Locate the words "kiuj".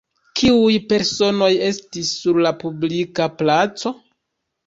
0.39-0.77